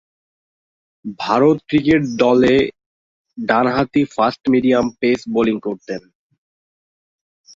[1.19, 2.55] Bharat cricket দলে
[3.37, 6.01] ডানহাতি fast medium pace bowling করতেন।